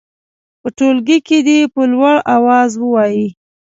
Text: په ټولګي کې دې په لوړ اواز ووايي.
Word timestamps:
په 0.61 0.67
ټولګي 0.77 1.17
کې 1.27 1.37
دې 1.47 1.59
په 1.73 1.81
لوړ 1.91 2.15
اواز 2.35 2.71
ووايي. 2.77 3.27